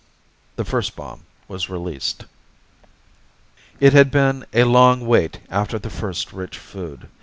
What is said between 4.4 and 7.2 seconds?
a long wait after the first rich food.